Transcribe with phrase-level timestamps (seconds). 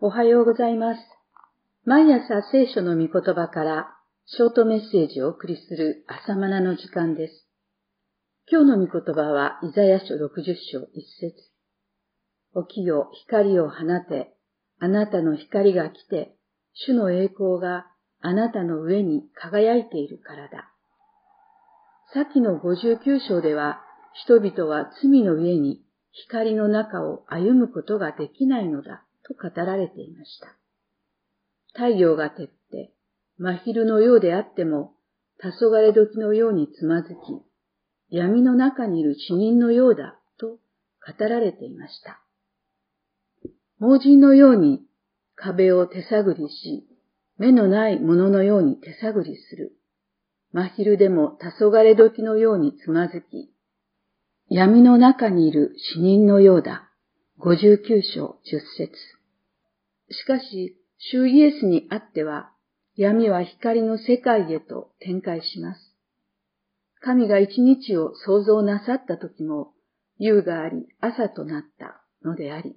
[0.00, 1.00] おはようございます。
[1.84, 7.48] 毎朝聖書の御言葉からショートメッセージをお送りする朝マナの時間です。
[8.48, 10.84] 今日の御言葉はイザヤ書60章1
[11.18, 11.34] 節
[12.68, 14.36] 起きよ、光を放て、
[14.78, 16.36] あなたの光が来て、
[16.74, 17.86] 主の栄光が
[18.20, 20.70] あなたの上に輝いているからだ。
[22.14, 23.80] 先の59章では、
[24.12, 30.56] 人々は罪の上に光の中を歩むことができないのだと語られていました。
[31.74, 32.92] 太陽が照って、
[33.38, 34.94] 真昼のようであっても、
[35.40, 37.16] 黄昏時のようにつまずき、
[38.10, 40.58] 闇の中にいる死人のようだと
[41.16, 42.20] 語られていました。
[43.78, 44.82] 盲人のように
[45.36, 46.88] 壁を手探りし、
[47.36, 49.72] 目のないもののように手探りする。
[50.52, 53.52] 真昼でも黄昏時のようにつまずき、
[54.48, 56.90] 闇の中にいる死人のようだ。
[57.40, 59.17] 59章10節
[60.10, 62.52] しかし、主イエスにあっては、
[62.96, 65.80] 闇は光の世界へと展開します。
[67.00, 69.72] 神が一日を創造なさった時も、
[70.18, 72.76] 夕があり朝となったのであり、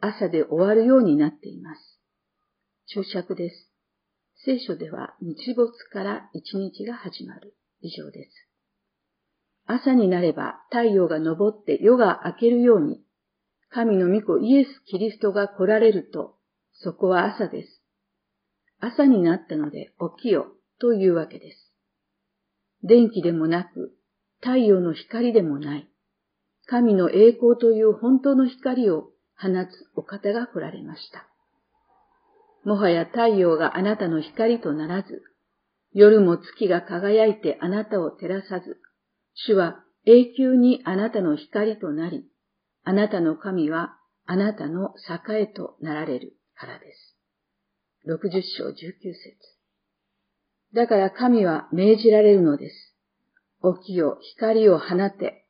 [0.00, 2.00] 朝で終わるようになっています。
[2.86, 3.72] 注釈です。
[4.44, 7.56] 聖書では日没から一日が始まる。
[7.80, 8.30] 以上です。
[9.66, 13.02] 朝になれば太陽が昇って夜が明けるように、
[13.70, 16.35] 神の御子イエス・キリストが来られると、
[16.78, 17.82] そこは朝です。
[18.80, 20.46] 朝になったので起きよ
[20.80, 21.72] というわけです。
[22.82, 23.92] 電気でもなく、
[24.40, 25.88] 太陽の光でもない、
[26.66, 31.26] 神の栄光という本当の光を放つお方が来られました。
[32.64, 35.22] もはや太陽があなたの光とならず、
[35.92, 38.78] 夜も月が輝いてあなたを照らさず、
[39.34, 42.24] 主は永久にあなたの光となり、
[42.84, 44.94] あなたの神はあなたの
[45.28, 47.16] 栄となられるからです。
[48.06, 49.56] 60章19節
[50.74, 52.94] だから神は命じられるのです。
[53.80, 55.46] 起きよ、光を放て。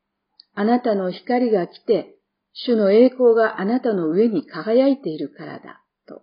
[0.54, 2.16] あなたの光が来て、
[2.52, 5.82] 主の栄光があなたの上に輝いているからだ。
[6.06, 6.22] と。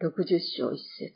[0.00, 1.12] 60章1節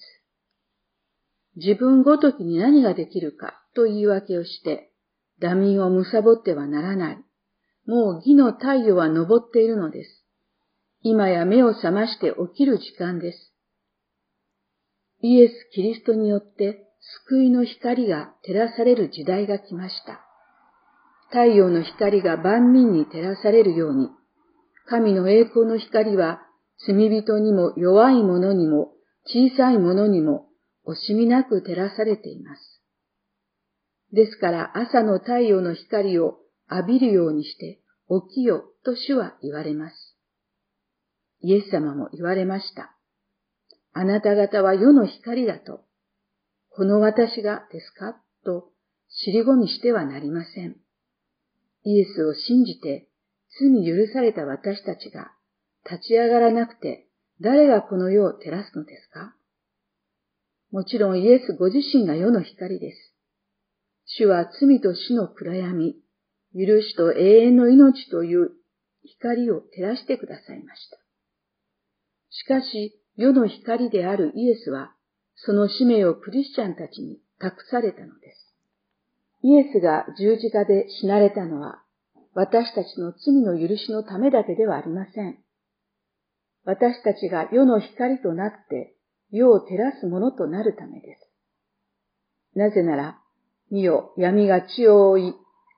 [1.56, 4.92] 自分ごときに何ができるかと言い訳をして、
[5.40, 7.24] ダミンを貪ってはならない。
[7.86, 10.25] もう義の太陽は昇っているのです。
[11.02, 13.52] 今や目を覚まして起きる時間です。
[15.22, 16.86] イエス・キリストによって
[17.28, 20.20] 救いの光が照らされる時代が来ました。
[21.28, 24.08] 太陽の光が万民に照らされるように、
[24.88, 26.42] 神の栄光の光は
[26.86, 28.92] 罪人にも弱い者にも
[29.24, 30.46] 小さい者にも
[30.86, 32.82] 惜しみなく照らされています。
[34.12, 36.38] ですから朝の太陽の光を
[36.70, 37.80] 浴びるようにして
[38.28, 40.05] 起きよと主は言われます。
[41.40, 42.96] イエス様も言われました。
[43.92, 45.84] あなた方は世の光だと。
[46.70, 48.20] この私がですか？
[48.44, 48.70] と
[49.08, 50.76] 尻込みしてはなりません。
[51.84, 53.08] イエスを信じて
[53.60, 55.32] 罪許された私たちが
[55.84, 57.06] 立ち上がらなくて
[57.40, 59.34] 誰がこの世を照らすのですか？
[60.72, 63.14] もちろんイエスご自身が世の光です。
[64.04, 65.94] 主は罪と死の暗闇、
[66.54, 68.50] 許しと永遠の命という
[69.04, 70.98] 光を照らしてくださいました。
[72.38, 74.92] しかし、世の光であるイエスは、
[75.36, 78.54] その使命をクリスチャンたちに託されたのです。
[79.42, 81.82] イエスが十字架で死なれたのは、
[82.34, 85.38] 私たちの罪の許しのためだけではありません。
[86.64, 88.94] 私たちが世の光となって
[89.30, 92.58] 世を照らすものとなるためです。
[92.58, 93.18] なぜなら、
[93.70, 95.34] 見よ、闇が地を覆い、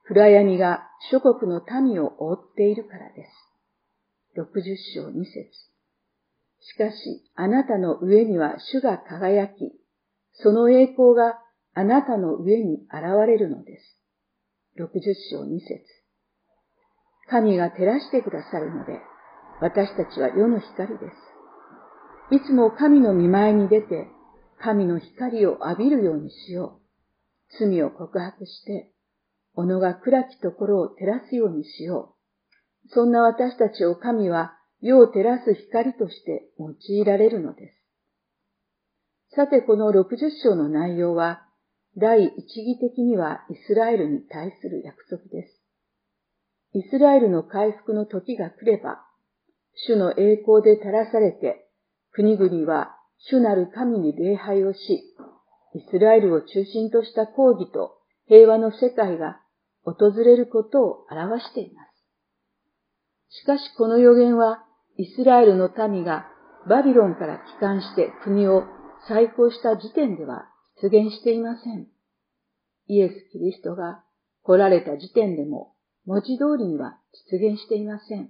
[0.07, 3.25] 暗闇が諸国の民を覆っているからで
[4.35, 4.41] す。
[4.41, 5.68] 60章2節
[6.61, 6.95] しかし、
[7.35, 9.71] あなたの上には主が輝き、
[10.33, 11.39] その栄光が
[11.73, 13.99] あなたの上に現れるのです。
[14.77, 15.83] 60章2節
[17.29, 18.99] 神が照らしてくださるので、
[19.61, 21.11] 私たちは世の光で
[22.29, 22.35] す。
[22.35, 24.07] いつも神の見前に出て、
[24.61, 26.79] 神の光を浴びるようにしよ
[27.59, 27.59] う。
[27.59, 28.91] 罪を告白して、
[29.55, 32.15] 己が暗きところを照らすようにしよ
[32.85, 32.89] う。
[32.89, 37.73] そんな私たちを神は世を照らす光として用いられるので
[39.31, 39.35] す。
[39.35, 41.45] さてこの60章の内容は、
[41.97, 45.59] 第一義的にはイスラエルに対する約束です。
[46.73, 49.03] イスラエルの回復の時が来れば、
[49.87, 51.67] 主の栄光で照らされて、
[52.11, 52.95] 国々は
[53.29, 54.77] 主なる神に礼拝をし、
[55.75, 57.97] イスラエルを中心とした抗議と
[58.27, 59.39] 平和の世界が
[59.83, 61.89] 訪れることを表しています。
[63.41, 64.63] しかしこの予言は
[64.99, 66.27] イスラエルの民が
[66.67, 68.65] バビロンから帰還して国を
[69.07, 70.49] 再興した時点では
[70.81, 71.87] 出現していません。
[72.87, 74.03] イエス・キリストが
[74.43, 75.73] 来られた時点でも
[76.05, 76.97] 文字通りには
[77.31, 78.29] 実現していません。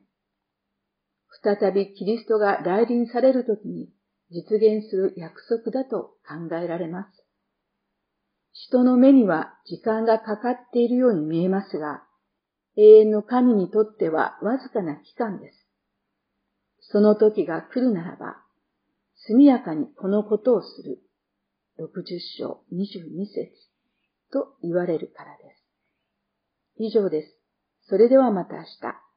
[1.42, 3.90] 再びキリストが来臨されるときに
[4.30, 7.26] 実現する約束だと考えられます。
[8.54, 12.04] 人の目には時間がかかっているように見えますが、
[12.78, 15.69] 永遠の神にとってはわずかな期間です。
[16.92, 18.38] その時が来るならば、
[19.28, 21.00] 速やかにこのことをする。
[21.80, 23.52] 60章22節
[24.34, 25.64] と言われるからです。
[26.78, 27.38] 以上です。
[27.88, 29.09] それではまた明日。